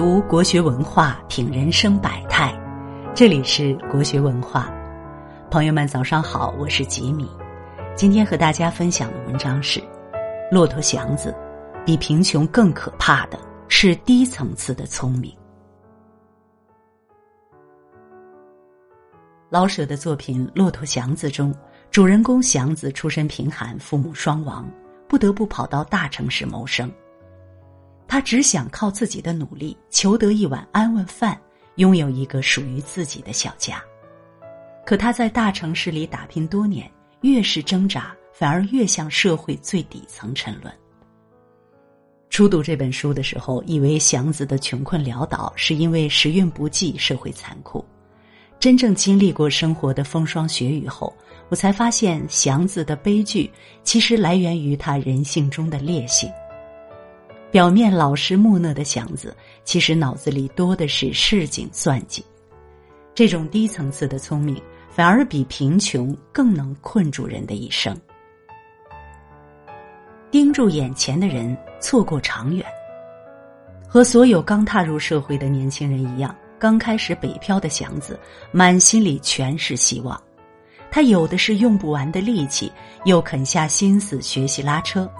[0.00, 2.58] 读国学文化，品人生百态。
[3.14, 4.72] 这里是国学文化，
[5.50, 7.28] 朋友们早上好，我是吉米。
[7.94, 9.78] 今天和大家分享的文章是
[10.50, 11.36] 《骆驼祥子》，
[11.84, 13.38] 比贫穷更可怕的
[13.68, 15.36] 是低层次的聪明。
[19.50, 21.54] 老舍的作品《骆驼祥子》中，
[21.90, 24.66] 主人公祥子出身贫寒，父母双亡，
[25.06, 26.90] 不得不跑到大城市谋生。
[28.10, 31.40] 他只想靠自己的努力求得一碗安稳饭，
[31.76, 33.80] 拥有一个属于自己的小家。
[34.84, 40.74] 可他在大城市里打拼多年，越是挣扎，反而越向社会最底层沉沦。
[42.30, 47.84] 初读这本书的时候，以为祥子的穷困潦倒是因为时运不济、社会残酷。
[48.58, 51.14] 真正经历过生活的风霜雪雨后，
[51.48, 53.48] 我才发现祥子的悲剧
[53.84, 56.28] 其实来源于他人性中的劣性。
[57.50, 62.24] 表面老实木讷的祥子，其实脑子里多的是市井算计。
[63.14, 67.96] 这种低层次的聪明，反而比贫穷更能困住人的一生。
[70.30, 72.64] 盯住眼前的人，错过长远。
[73.88, 78.16] 和所有刚踏入社会的年轻人一样，刚开始北漂的祥子，
[78.52, 80.18] 满心里全是希望。
[80.88, 82.70] 他有的是用不完的力气，
[83.04, 85.10] 又肯下心思学习拉车。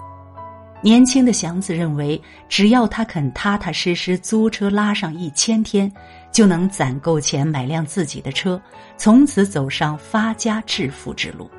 [0.83, 5.91] 年轻的祥子认为，只要他肯踏踏实实租车拉上一千天，
[6.31, 8.59] 就能攒够钱买辆自己的车，
[8.97, 11.49] 从此走上发家致富之路。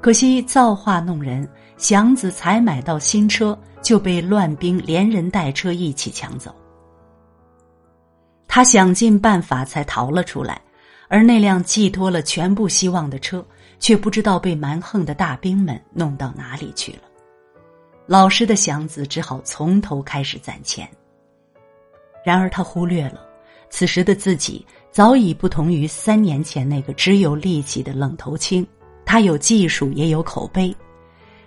[0.00, 6.54] 可惜造化弄人，祥子才买到新车，就被乱兵连人带车一起抢走。
[8.46, 10.60] 他想尽办法才逃了出来，
[11.08, 13.44] 而那辆寄托了全部希望的车，
[13.80, 17.09] 却不知道被蛮横的大兵们弄到哪里去了。
[18.10, 20.90] 老实的祥子只好从头开始攒钱。
[22.24, 23.24] 然而他忽略了，
[23.68, 28.66] 此时的自己早已不同于三年前那个只有力气的愣头青。
[29.06, 30.74] 他有技术，也有口碑。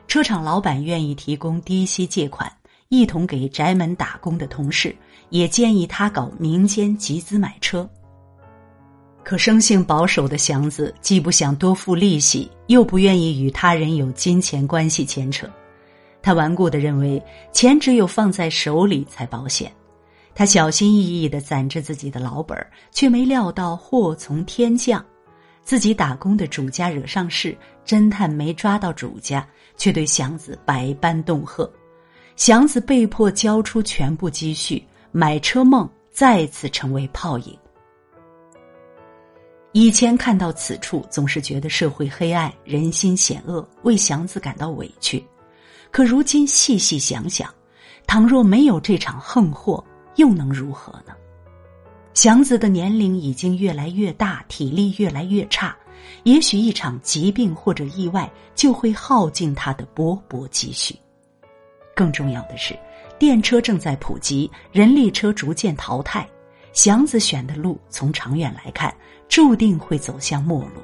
[0.07, 2.49] 车厂老板愿意提供低息借款，
[2.87, 4.95] 一同给宅门打工的同事
[5.31, 7.85] 也建议他搞民间集资买车。
[9.21, 15.45] 可生性保守的祥子既不想多付利息，又不愿意与他人有金钱关系牵扯。
[16.23, 19.69] 他顽固的认为，钱只有放在手里才保险。
[20.33, 25.05] 他小心翼翼的攒着自己的老本儿却没料到祸从天降。
[25.63, 29.47] 自己打工的主家惹上事，侦探没抓到主家，
[29.77, 31.69] 却对祥子百般恫吓。
[32.35, 37.57] 祥子被迫交出全部积蓄，买车梦再次成为泡影。
[39.73, 45.23] 以前看到此处，总是觉得社会黑暗，人心险恶，为祥子感到委屈。
[45.93, 47.53] 可如今细细想想，
[48.07, 49.81] 倘若没有这场横祸，
[50.15, 51.13] 又能如何呢？
[52.15, 55.77] 祥子的年龄已经越来越大，体力越来越差，
[56.23, 60.95] 也许一场疾病或者意外就会耗尽他的薄薄积蓄。
[61.95, 62.75] 更重要的是，
[63.19, 66.27] 电车正在普及，人力车逐渐淘汰，
[66.71, 68.91] 祥子选的路，从长远来看，
[69.29, 70.81] 注定会走向没落。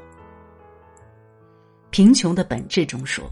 [1.89, 3.27] 贫穷的本质中说。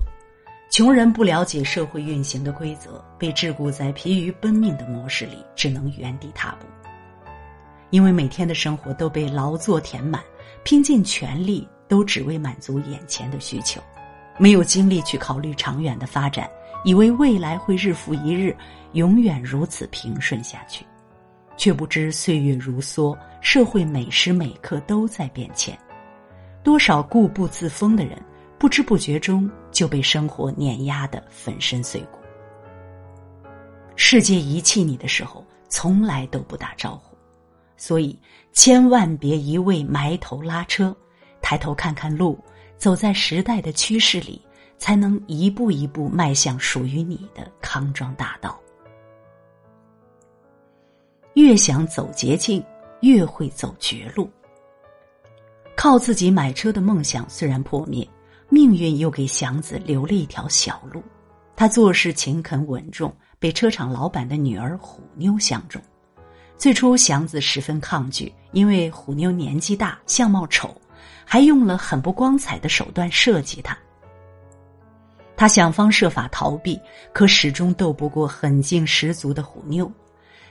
[0.69, 6.67] 穷人不了解社会运行的规则，被桎梏在疲于奔命的模式里，只能原地踏步。
[7.89, 10.21] 因为每天的生活都被劳作填满，
[10.63, 13.81] 拼尽全力都只为满足眼前的需求，
[14.37, 16.49] 没有精力去考虑长远的发展，
[16.83, 18.55] 以为未来会日复一日，
[18.91, 20.85] 永远如此平顺下去，
[21.55, 25.75] 却不知岁月如梭，社会每时每刻都在变迁，
[26.61, 28.21] 多少固步自封的人。
[28.59, 32.17] 不知不觉中就被生活碾压的粉身碎骨。
[33.95, 37.15] 世界遗弃你的时候，从来都不打招呼，
[37.75, 38.17] 所以
[38.53, 40.95] 千万别一味埋头拉车，
[41.41, 42.39] 抬头看看路，
[42.77, 44.41] 走在时代的趋势里，
[44.77, 48.59] 才能一步一步迈向属于你的康庄大道。
[51.33, 52.63] 越想走捷径，
[53.01, 54.27] 越会走绝路。
[55.75, 58.07] 靠自己买车的梦想虽然破灭。
[58.49, 61.03] 命运又给祥子留了一条小路，
[61.55, 65.81] 他做事勤恳稳重，被车厂老板的女儿虎妞相中。
[66.57, 70.75] 最初，祥子十分抗拒，因为虎妞年纪大，相貌丑，
[71.25, 73.77] 还用了很不光彩的手段设计他。
[75.35, 76.79] 他想方设法逃避，
[77.13, 79.91] 可始终斗不过狠劲十足的虎妞。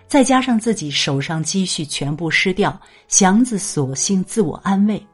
[0.06, 5.04] 再加上自己手上积蓄全部失掉，祥子索性自我安慰。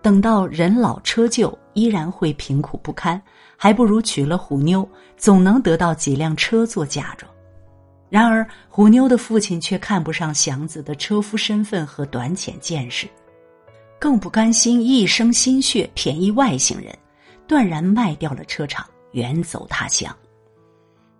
[0.00, 3.20] 等到人老车旧，依然会贫苦不堪，
[3.56, 7.30] 还不如娶了虎妞，总能得到几辆车做嫁妆。
[8.08, 13.06] 然而，虎妞的父亲却看不上祥子的车夫身份和短浅见识，
[13.98, 16.96] 更不甘心一生心血便宜外星人，
[17.46, 20.14] 断然卖掉了车厂，远走他乡。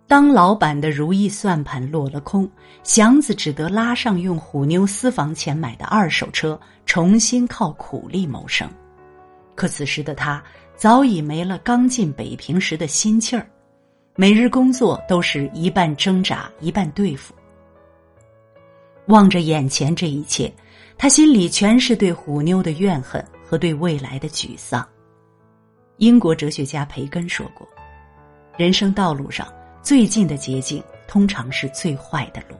[0.09, 2.49] 当老板的如意算盘落了空，
[2.81, 8.67] 祥子只得拉上用虎妞私房钱买的二手车，重新靠苦力谋生。
[9.53, 10.43] 可此时的他
[10.75, 13.47] 早已没了刚进北平时的心气儿。
[14.15, 17.31] 每日工作都是一半挣扎一半对付。
[19.09, 20.51] 望着眼前这一切，
[20.97, 24.83] 他心里全是对虎妞的怨恨和对未来的沮丧。
[25.97, 27.67] 英国哲学家培根说过
[28.57, 29.47] ：“人生道路上
[29.81, 32.55] 最近的捷径，通常是最坏的路。”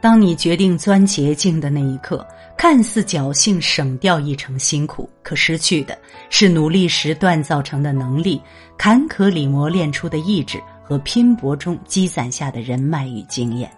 [0.00, 2.24] 当你决定钻捷径的那一刻，
[2.56, 5.98] 看似侥幸省掉一程辛苦，可失去的
[6.30, 8.40] 是努力时锻造成的能力、
[8.76, 13.68] 坎坷里磨练出的意志和拼搏中积攒下的人脉与经验。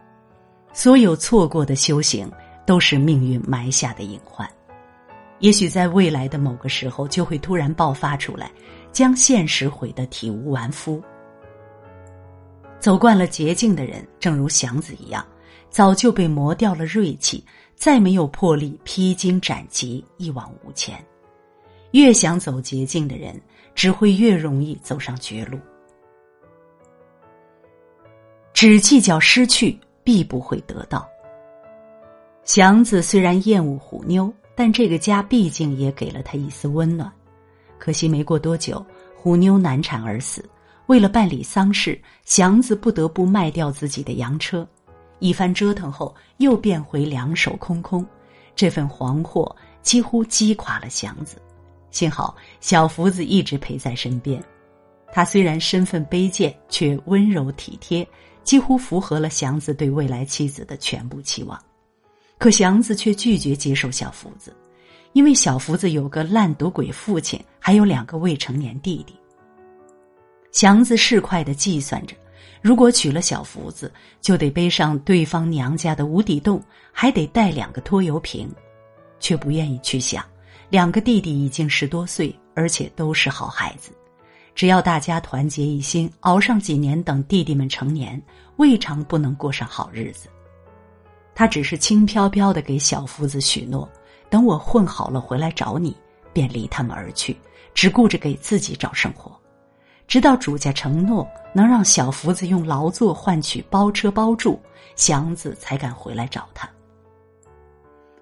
[0.74, 2.30] 所有错过的修行，
[2.66, 4.46] 都是命运埋下的隐患。
[5.38, 8.50] 也许在未来的某个时候，就会突然爆发出来，
[8.92, 11.02] 将现实毁得体无完肤。
[12.80, 15.24] 走惯了捷径的人，正如祥子一样。
[15.68, 17.44] 早就被磨掉了锐气，
[17.76, 21.00] 再没有魄力披荆斩棘，一往无前。
[21.92, 23.40] 越想走捷径的人，
[23.72, 25.56] 只会越容易走上绝路。
[28.52, 31.08] 只计较失去，必不会得到。
[32.44, 37.10] 祥子虽然厌恶虎妞，但这个家毕竟也给了他一丝温暖。
[37.78, 38.84] 可惜没过多久，
[39.16, 40.44] 虎妞难产而死。
[40.90, 44.66] 为了办理丧事，祥子不得不卖掉自己的洋车。
[45.20, 48.04] 一番折腾后，又变回两手空空。
[48.56, 51.40] 这份惶惑几乎击垮了祥子。
[51.92, 54.42] 幸好小福子一直陪在身边。
[55.12, 58.04] 他虽然身份卑贱，却温柔体贴，
[58.42, 61.56] 几乎符合了祥子对未来妻子的全部期望。
[62.36, 64.52] 可祥子却拒绝接受小福子，
[65.12, 69.14] 因为小福子有个烂赌鬼父亲，还有两个未成年弟弟。
[70.52, 72.14] 祥子市侩的计算着。
[72.62, 76.62] 如果娶了小福子，就得背上对方娘家的无底洞，
[76.92, 78.50] 还得带两个拖油瓶，
[79.18, 80.22] 却不愿意去想，
[80.68, 83.92] 两个弟弟已经十多岁，而且都是好孩子，
[84.54, 88.20] 只要大家团结一心，熬上几年，等弟弟们成年，
[88.56, 90.28] 未尝不能过上好日子。
[91.34, 93.88] 他只是轻飘飘的给小福子许诺，
[94.28, 95.96] 等我混好了回来找你，
[96.34, 97.34] 便离他们而去，
[97.72, 99.39] 只顾着给自己找生活。
[100.10, 104.60] 直到主家承诺能让小福子用劳作换取包车包住，
[104.96, 106.68] 祥子才敢回来找他。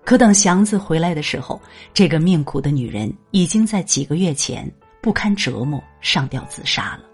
[0.05, 1.59] 可等祥子回来的时候，
[1.95, 4.71] 这个命苦的女人已经在几个月前
[5.01, 7.05] 不堪折磨上吊自杀了。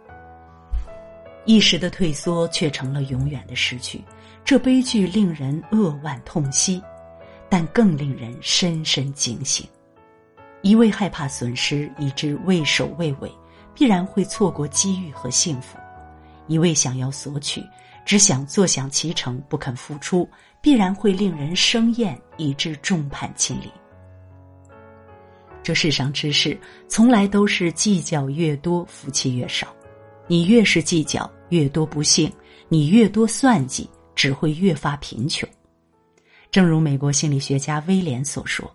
[1.44, 4.02] 一时的退缩却成了永远的失去，
[4.44, 6.82] 这悲剧令人扼腕痛惜，
[7.48, 9.64] 但更令人深深警醒：
[10.62, 13.30] 一味害怕损失，以致畏首畏尾。
[13.74, 15.76] 必然会错过机遇和幸福，
[16.46, 17.62] 一味想要索取，
[18.04, 20.28] 只想坐享其成，不肯付出，
[20.60, 23.70] 必然会令人生厌，以致众叛亲离。
[25.62, 29.66] 这世上之事，从来都是计较越多，福气越少。
[30.26, 32.30] 你越是计较，越多不幸；
[32.68, 35.48] 你越多算计，只会越发贫穷。
[36.50, 38.70] 正如美国心理学家威廉所说：“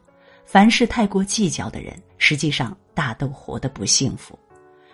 [0.45, 4.37] 凡是太过计较的人，实际上大都活得不幸福。”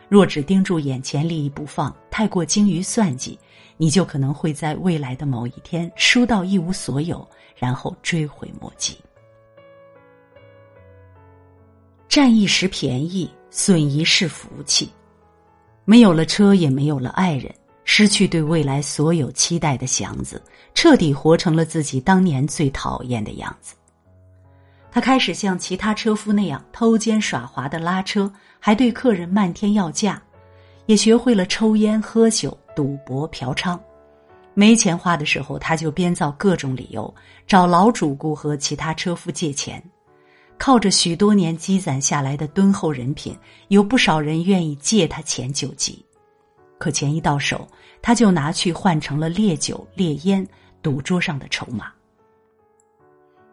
[0.07, 3.37] 若只盯住眼前利益不放，太过精于算计，
[3.77, 8.97] 你就可能会在未来的某一天输到一无所有，然后追悔莫及。
[12.07, 14.89] 占一时便宜，损一世福气。
[15.83, 20.41] 没有了车，也没有了爱人，失去对未来所有期待的祥子，
[20.73, 23.75] 彻底活成了自己当年最讨厌的样子。
[24.95, 30.23] 他开始像其他车夫那样偷奸耍滑的拉车，还对客人漫天要价，
[30.85, 33.77] 也学会了抽烟、喝酒、赌博、嫖娼。
[34.53, 37.13] 没钱花的时候，他就编造各种理由
[37.45, 39.83] 找老主顾和其他车夫借钱。
[40.57, 43.37] 靠着许多年积攒下来的敦厚人品，
[43.67, 46.05] 有不少人愿意借他钱救急。
[46.77, 47.67] 可钱一到手，
[48.01, 50.47] 他就拿去换成了烈酒、烈烟、
[50.81, 51.91] 赌桌上的筹码。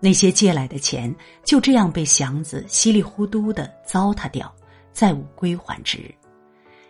[0.04, 4.52] 那些借来的钱就这样被祥子稀里糊涂的糟蹋掉，
[4.92, 6.12] 再无归还之日。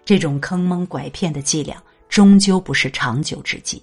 [0.03, 1.77] 这种坑蒙拐骗的伎俩，
[2.09, 3.83] 终究不是长久之计。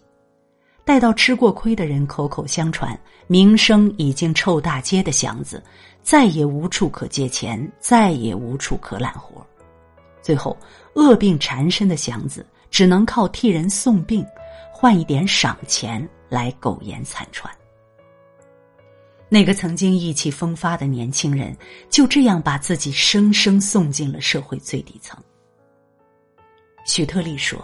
[0.84, 5.64] 待到吃过亏的人口口相传，名声已经臭大街的祥子，
[6.02, 9.46] 再也无处可借钱，再也无处可揽活。
[10.24, 10.58] 最后，
[10.96, 14.26] 恶病缠身的祥子只能靠替人送病，
[14.74, 17.54] 换一点赏钱来苟延残喘。
[19.32, 21.56] 那个曾经意气风发的年轻人，
[21.88, 25.16] 就这样把自己生生送进了社会最底层。
[26.84, 27.64] 许特立说：“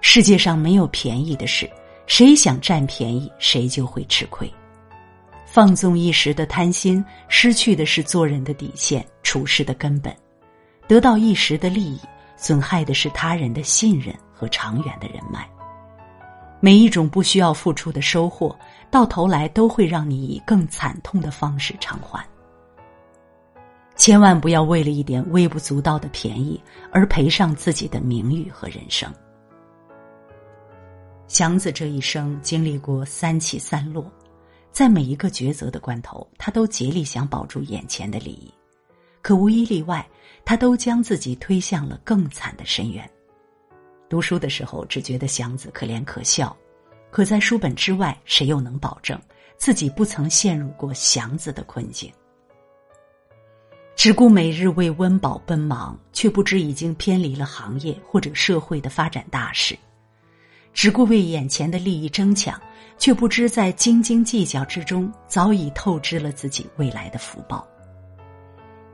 [0.00, 1.70] 世界上没有便宜的事，
[2.06, 4.50] 谁想占便宜，谁就会吃亏。
[5.44, 10.10] 放纵一时的贪心，失去的是做人的底线、处事的根本；
[10.88, 12.00] 得到一时的利益，
[12.34, 15.46] 损害的是他人的信任和长远的人脉。”
[16.64, 18.58] 每一种不需要付出的收获，
[18.90, 22.26] 到头来都会让你以更惨痛的方式偿还。
[23.96, 26.58] 千万不要为了一点微不足道的便宜
[26.90, 29.12] 而赔上自己的名誉和人生。
[31.28, 34.10] 祥子这一生经历过三起三落，
[34.72, 38.50] 在每一个抉择的关头，他都竭力想保住眼前的利益，
[39.20, 40.08] 可无一例外，
[40.46, 43.06] 他都将自己推向了更惨的深渊。
[44.14, 46.56] 读书的时候，只觉得祥子可怜可笑，
[47.10, 49.20] 可在书本之外，谁又能保证
[49.56, 52.12] 自己不曾陷入过祥子的困境？
[53.96, 59.74] 只顾每日为温饱奔忙，却不知已经偏离了行业或者社会的发展大势；
[60.72, 62.56] 只顾为眼前的利益争抢，
[62.96, 67.66] 却不知在斤斤计较之中，早已透支了自己未来的福报。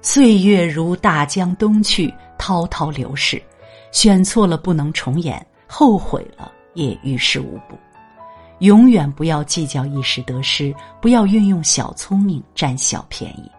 [0.01, 3.39] 岁月如大江东去，滔滔流逝。
[3.93, 7.79] 选错了不能重演，后悔了也于事无补。
[8.61, 13.51] 永远不要计较一时得失，不要运用小聪明占小便宜。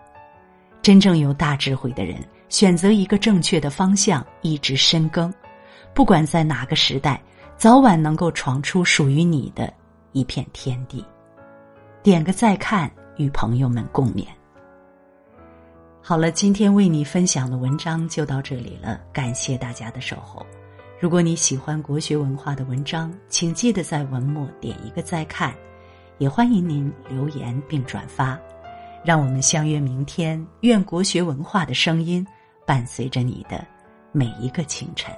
[0.82, 5.34] 真正有大智慧的人，选择一个正确的方向，一直深耕，
[5.94, 7.22] 不管在哪个时代，
[7.58, 9.74] 早晚能够闯出属于你的
[10.12, 11.04] 一片天地。
[12.04, 14.26] 点个再看，与朋友们共勉。
[16.04, 20.44] 好了，今天为你分享的文章就到这里了，感谢大家的守候。
[21.00, 25.54] 如果你喜欢国学文化的文章，请记得在文末点一个再看，
[26.18, 28.38] 也欢迎您留言并转发。
[29.06, 32.26] 让我们相约明天，愿国学文化的声音
[32.66, 33.66] 伴随着你的
[34.12, 35.14] 每一个清晨。